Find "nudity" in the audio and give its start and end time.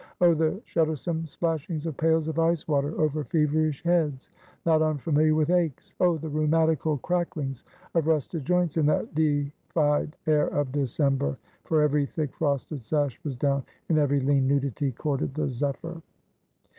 14.47-14.91